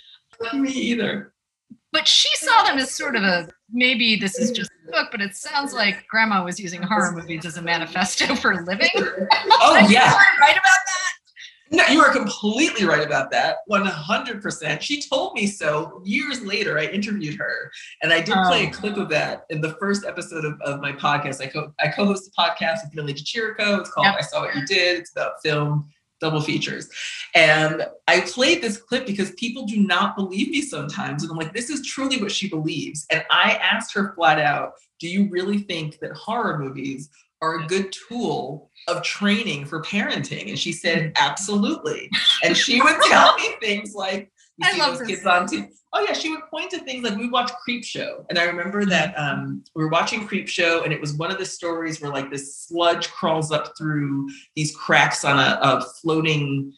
[0.54, 1.34] Me either
[1.92, 5.20] but she saw them as sort of a maybe this is just a book, but
[5.20, 8.90] it sounds like grandma was using horror movies as a manifesto for living.
[8.96, 11.06] Oh yeah, right about that.
[11.70, 13.56] No, you are completely right about that.
[13.68, 14.80] 100%.
[14.80, 16.78] She told me so years later.
[16.78, 18.70] I interviewed her and I did play a oh.
[18.70, 21.42] clip of that in the first episode of, of my podcast.
[21.42, 23.80] I, co- I co-host a podcast with Millie De Chirico.
[23.80, 24.14] It's called yep.
[24.16, 25.00] I Saw What You Did.
[25.00, 25.88] It's about film
[26.20, 26.88] double features.
[27.34, 31.22] And I played this clip because people do not believe me sometimes.
[31.22, 33.06] And I'm like, this is truly what she believes.
[33.10, 37.10] And I asked her flat out, do you really think that horror movies
[37.42, 40.48] are a good tool of training for parenting?
[40.48, 41.24] And she said, mm-hmm.
[41.24, 42.10] absolutely.
[42.42, 45.70] And she would tell me things like, you I love those kids on TV.
[45.92, 48.90] Oh yeah, she would point to things like we watched Creepshow, and I remember mm-hmm.
[48.90, 52.30] that um, we were watching Creepshow, and it was one of the stories where like
[52.30, 56.72] this sludge crawls up through these cracks on a, a floating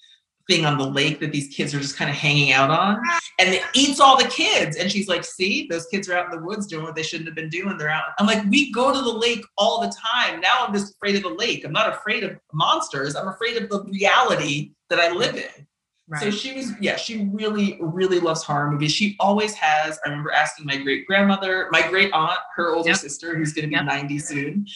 [0.48, 2.98] thing on the lake that these kids are just kind of hanging out on
[3.38, 6.30] and it eats all the kids and she's like see those kids are out in
[6.30, 8.90] the woods doing what they shouldn't have been doing they're out i'm like we go
[8.90, 10.40] to the lake all the time.
[10.40, 11.64] Now i'm just afraid of the lake.
[11.64, 13.14] I'm not afraid of monsters.
[13.14, 15.66] I'm afraid of the reality that i live in
[16.10, 16.22] Right.
[16.22, 18.92] So she was, yeah, she really, really loves horror movies.
[18.92, 19.98] She always has.
[20.04, 22.98] I remember asking my great grandmother, my great aunt, her older yep.
[22.98, 23.84] sister, who's going to be yep.
[23.84, 24.66] 90 soon.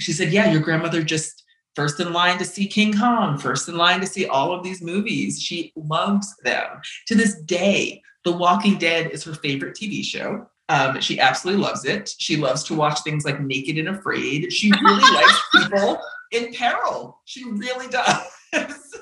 [0.00, 3.76] She said, Yeah, your grandmother just first in line to see King Kong, first in
[3.76, 5.40] line to see all of these movies.
[5.40, 6.66] She loves them.
[7.06, 10.46] To this day, The Walking Dead is her favorite TV show.
[10.68, 12.14] Um, she absolutely loves it.
[12.18, 14.52] She loves to watch things like Naked and Afraid.
[14.52, 16.00] She really likes people
[16.32, 17.20] in peril.
[17.24, 18.98] She really does.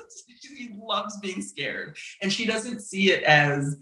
[0.61, 1.97] She loves being scared.
[2.21, 3.77] And she doesn't see it as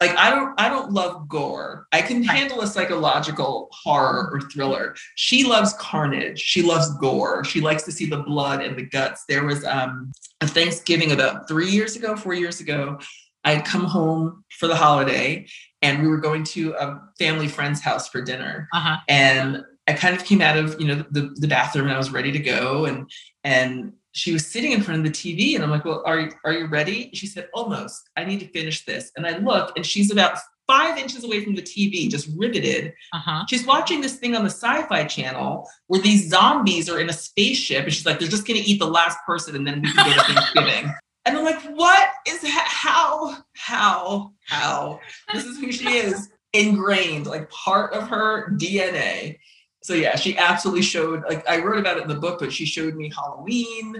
[0.00, 1.86] like I don't I don't love gore.
[1.92, 4.96] I can handle a psychological horror or thriller.
[5.14, 6.40] She loves carnage.
[6.40, 7.44] She loves gore.
[7.44, 9.24] She likes to see the blood and the guts.
[9.28, 12.98] There was um a Thanksgiving about 3 years ago, 4 years ago.
[13.44, 15.46] I had come home for the holiday
[15.82, 18.68] and we were going to a family friend's house for dinner.
[18.72, 18.98] Uh-huh.
[19.08, 22.12] And I kind of came out of, you know, the, the bathroom and I was
[22.12, 23.10] ready to go and
[23.44, 26.30] and she was sitting in front of the TV and I'm like, well, are you,
[26.44, 27.10] are you ready?
[27.14, 29.10] She said, almost, I need to finish this.
[29.16, 32.94] And I look and she's about five inches away from the TV, just riveted.
[33.12, 33.44] Uh-huh.
[33.48, 37.84] She's watching this thing on the sci-fi channel where these zombies are in a spaceship.
[37.84, 40.06] And she's like, they're just going to eat the last person and then we can
[40.06, 40.92] go to Thanksgiving.
[41.24, 45.00] and I'm like, what is how, how, how?
[45.32, 49.38] This is who she is ingrained, like part of her DNA
[49.82, 52.64] so yeah, she absolutely showed like I wrote about it in the book, but she
[52.64, 53.96] showed me Halloween,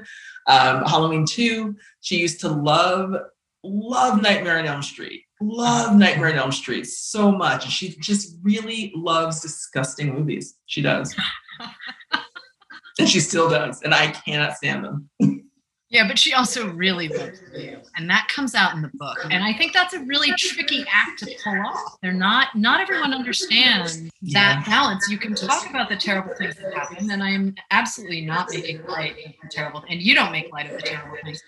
[0.46, 1.76] um, Halloween two.
[2.00, 3.14] She used to love
[3.64, 7.64] love Nightmare on Elm Street, love Nightmare on Elm Street so much.
[7.64, 10.54] And she just really loves disgusting movies.
[10.66, 11.14] She does,
[12.98, 15.10] and she still does, and I cannot stand them.
[15.92, 19.18] Yeah, but she also really loves you, and that comes out in the book.
[19.30, 21.98] And I think that's a really tricky act to pull off.
[22.00, 24.02] They're not not everyone understands
[24.32, 25.10] that balance.
[25.10, 28.82] You can talk about the terrible things that happen, and I am absolutely not making
[28.86, 31.42] light of the terrible, and you don't make light of the terrible things.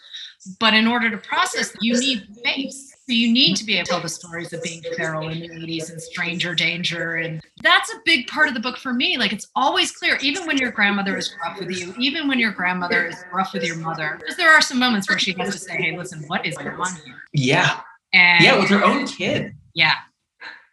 [0.61, 2.94] But in order to process, you need space.
[3.07, 5.49] So you need to be able to tell the stories of being feral in the
[5.51, 7.17] 80s and stranger danger.
[7.17, 9.19] And that's a big part of the book for me.
[9.19, 12.51] Like it's always clear, even when your grandmother is rough with you, even when your
[12.53, 15.59] grandmother is rough with your mother, because there are some moments where she has to
[15.59, 17.21] say, hey, listen, what is going on here?
[17.35, 17.81] Yeah.
[18.15, 19.55] And yeah, with her own kid.
[19.75, 19.97] Yeah.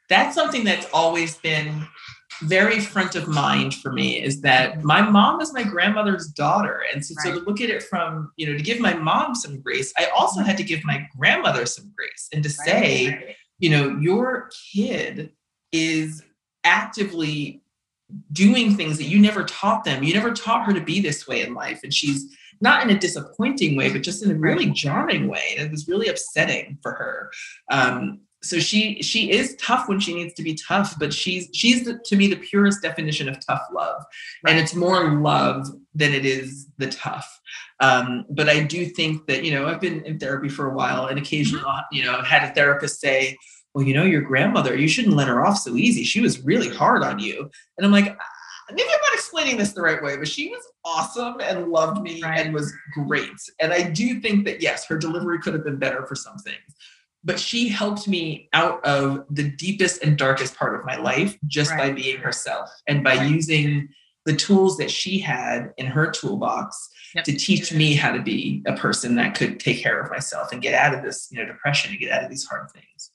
[0.07, 1.85] That's something that's always been
[2.41, 6.81] very front of mind for me is that my mom is my grandmother's daughter.
[6.93, 7.33] And so, right.
[7.33, 10.07] so to look at it from, you know, to give my mom some grace, I
[10.15, 12.67] also had to give my grandmother some grace and to right.
[12.67, 15.31] say, you know, your kid
[15.71, 16.23] is
[16.63, 17.61] actively
[18.31, 20.03] doing things that you never taught them.
[20.03, 21.81] You never taught her to be this way in life.
[21.83, 25.55] And she's not in a disappointing way, but just in a really jarring way.
[25.57, 27.31] And it was really upsetting for her.
[27.71, 31.85] Um, so she she is tough when she needs to be tough but she's she's
[31.85, 34.03] the, to me the purest definition of tough love
[34.43, 34.51] right.
[34.51, 37.39] and it's more love than it is the tough
[37.79, 41.07] um, but i do think that you know i've been in therapy for a while
[41.07, 41.95] and occasionally mm-hmm.
[41.95, 43.37] you know I've had a therapist say
[43.73, 46.69] well you know your grandmother you shouldn't let her off so easy she was really
[46.69, 48.25] hard on you and i'm like ah,
[48.71, 52.21] maybe i'm not explaining this the right way but she was awesome and loved me
[52.23, 52.45] right.
[52.45, 56.05] and was great and i do think that yes her delivery could have been better
[56.05, 56.75] for some things
[57.23, 61.71] but she helped me out of the deepest and darkest part of my life just
[61.71, 61.79] right.
[61.79, 63.29] by being herself and by right.
[63.29, 63.89] using
[64.25, 67.23] the tools that she had in her toolbox yep.
[67.23, 70.61] to teach me how to be a person that could take care of myself and
[70.61, 73.11] get out of this you know depression and get out of these hard things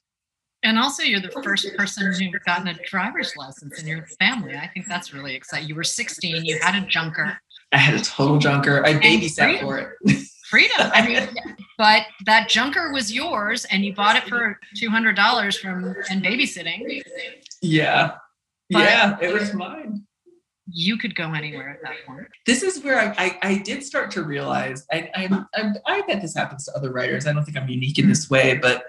[0.62, 4.68] and also you're the first person who's gotten a driver's license in your family i
[4.68, 7.38] think that's really exciting you were 16 you had a junker
[7.72, 10.90] i had a total junker i babysat for it freedom.
[10.92, 11.28] I mean,
[11.78, 16.24] but that junker was yours, and you bought it for two hundred dollars from and
[16.24, 17.02] babysitting.
[17.62, 18.12] Yeah,
[18.70, 20.04] but yeah, it was mine.
[20.68, 22.26] You could go anywhere at that point.
[22.44, 24.84] This is where I, I, I did start to realize.
[24.90, 27.26] I, I, I, I bet this happens to other writers.
[27.26, 28.84] I don't think I'm unique in this way, but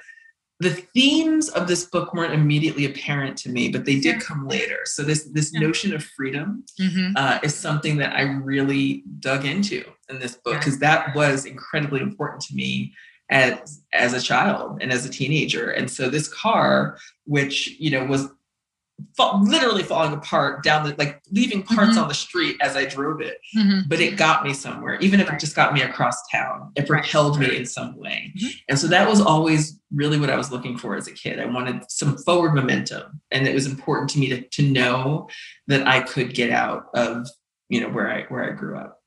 [0.59, 4.79] the themes of this book weren't immediately apparent to me, but they did come later.
[4.85, 5.59] So this this yeah.
[5.59, 7.13] notion of freedom mm-hmm.
[7.15, 11.05] uh, is something that I really dug into in this book because yeah.
[11.05, 12.93] that was incredibly important to me
[13.29, 15.69] as as a child and as a teenager.
[15.69, 18.27] And so this car, which you know was
[19.15, 21.99] fall, literally falling apart down the like leaving parts mm-hmm.
[21.99, 23.39] on the street as I drove it.
[23.57, 23.87] Mm-hmm.
[23.87, 25.35] But it got me somewhere, even if right.
[25.35, 26.71] it just got me across town.
[26.75, 27.49] It propelled right.
[27.49, 28.47] me in some way, mm-hmm.
[28.69, 31.39] and so that was always really what I was looking for as a kid.
[31.39, 35.29] I wanted some forward momentum, and it was important to me to to know
[35.67, 37.27] that I could get out of
[37.69, 38.99] you know where I where I grew up.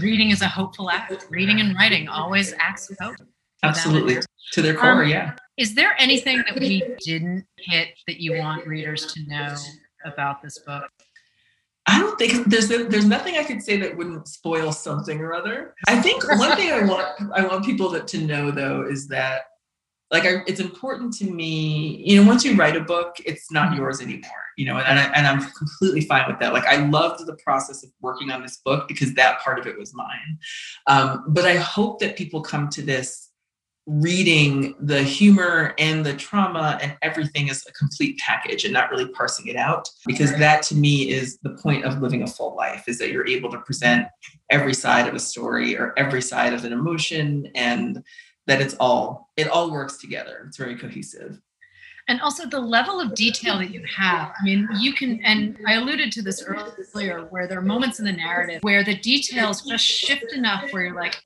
[0.00, 1.26] Reading is a hopeful act.
[1.30, 3.16] Reading and writing always acts of hope.
[3.64, 4.16] Absolutely,
[4.52, 5.34] to their core, um, yeah.
[5.56, 9.54] Is there anything that we didn't hit that you want readers to know
[10.04, 10.90] about this book?
[11.86, 15.74] I don't think there's there's nothing I could say that wouldn't spoil something or other.
[15.86, 19.42] I think one thing I want I want people to, to know though is that
[20.10, 23.68] like I, it's important to me you know once you write a book it's not
[23.68, 23.78] mm-hmm.
[23.78, 27.26] yours anymore you know and, I, and i'm completely fine with that like i loved
[27.26, 30.38] the process of working on this book because that part of it was mine
[30.86, 33.30] um, but i hope that people come to this
[33.86, 39.06] reading the humor and the trauma and everything as a complete package and not really
[39.08, 42.84] parsing it out because that to me is the point of living a full life
[42.88, 44.06] is that you're able to present
[44.50, 48.02] every side of a story or every side of an emotion and
[48.46, 50.44] that it's all it all works together.
[50.46, 51.38] It's very cohesive.
[52.08, 54.32] And also the level of detail that you have.
[54.40, 58.06] I mean you can and i alluded to this earlier where there are moments in
[58.06, 61.22] the narrative where the details just shift enough where you're like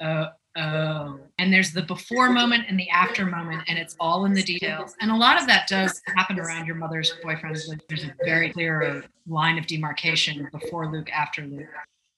[0.00, 4.32] uh, Oh, and there's the before moment and the after moment, and it's all in
[4.32, 4.94] the details.
[5.00, 7.56] And a lot of that does happen around your mother's boyfriend.
[7.88, 11.68] There's a very clear line of demarcation before Luke, after Luke.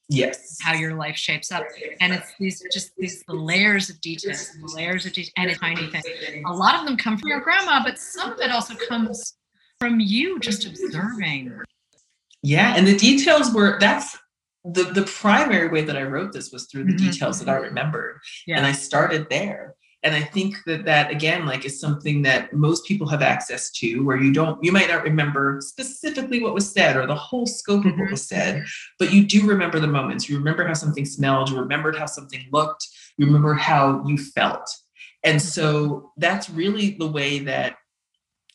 [0.08, 0.58] Yes.
[0.60, 1.64] How your life shapes up.
[2.00, 5.54] And it's these just these the layers of details, the layers of detail, and a
[5.54, 6.44] tiny thing.
[6.46, 9.34] A lot of them come from your grandma, but some of it also comes
[9.78, 11.60] from you just observing.
[12.42, 14.16] Yeah, and the details were that's
[14.64, 17.11] the the primary way that I wrote this was through the mm-hmm.
[17.11, 18.56] details that I remembered, yeah.
[18.56, 19.74] and I started there.
[20.02, 24.02] And I think that that again, like, is something that most people have access to,
[24.02, 27.84] where you don't, you might not remember specifically what was said or the whole scope
[27.84, 28.00] of mm-hmm.
[28.00, 28.64] what was said,
[28.98, 30.26] but you do remember the moments.
[30.26, 31.50] You remember how something smelled.
[31.50, 32.86] You remembered how something looked.
[33.18, 34.70] You remember how you felt.
[35.22, 35.46] And mm-hmm.
[35.46, 37.76] so that's really the way that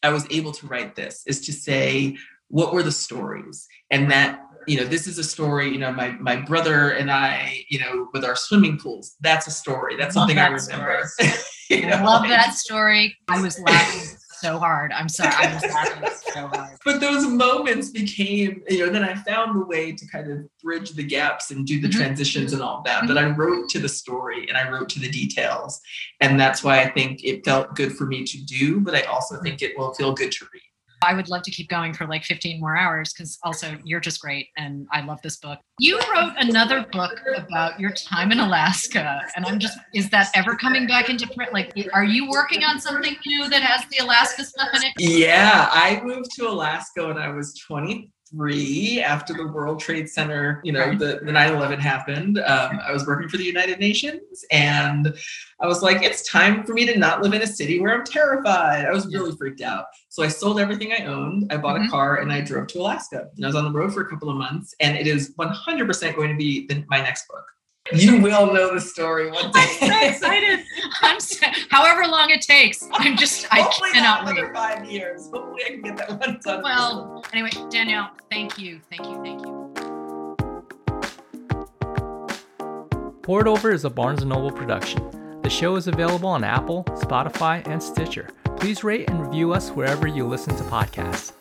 [0.02, 3.68] I was able to write this is to say, what were the stories?
[3.92, 7.64] And that you know this is a story you know my my brother and i
[7.70, 9.96] you know with our swimming pools that's a story.
[9.98, 11.10] That's something that i remember
[11.70, 13.16] you know, i love like, that story.
[13.28, 14.92] I was laughing so hard.
[14.92, 15.34] I'm sorry.
[15.34, 16.78] I was laughing so hard.
[16.84, 20.92] But those moments became you know then i found the way to kind of bridge
[20.92, 22.00] the gaps and do the mm-hmm.
[22.00, 23.04] transitions and all that.
[23.04, 23.14] Mm-hmm.
[23.14, 25.80] that i wrote to the story and i wrote to the details.
[26.22, 29.42] And that's why i think it felt good for me to do but i also
[29.42, 30.62] think it will feel good to read
[31.06, 34.20] I would love to keep going for like 15 more hours because also you're just
[34.22, 35.60] great and I love this book.
[35.80, 40.56] You wrote another book about your time in Alaska, and I'm just, is that ever
[40.56, 41.54] coming back into print?
[41.54, 44.94] Like, are you working on something new that has the Alaska stuff in it?
[44.98, 50.62] Yeah, I moved to Alaska when I was 20 three after the World Trade Center,
[50.64, 52.40] you know, the, the 9-11 happened.
[52.40, 55.16] Um, I was working for the United Nations and
[55.60, 58.04] I was like, it's time for me to not live in a city where I'm
[58.04, 58.86] terrified.
[58.86, 59.86] I was really freaked out.
[60.10, 61.52] So I sold everything I owned.
[61.52, 61.88] I bought mm-hmm.
[61.88, 63.30] a car and I drove to Alaska.
[63.36, 66.16] And I was on the road for a couple of months and it is 100%
[66.16, 67.46] going to be the, my next book.
[67.94, 69.60] You will know the story one day.
[69.60, 70.66] I'm so excited.
[71.02, 72.88] I'm so, however long it takes.
[72.92, 74.54] I'm just I Hopefully cannot wait.
[74.54, 75.30] Five years.
[75.32, 76.64] Hopefully I can get that one done.
[76.64, 79.66] Well, anyway, Danielle, thank you, thank you, thank you.
[83.22, 85.40] Poured Over is a Barnes & Noble production.
[85.42, 88.30] The show is available on Apple, Spotify, and Stitcher.
[88.58, 91.34] Please rate and review us wherever you listen to podcasts.